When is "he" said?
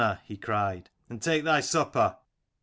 0.23-0.35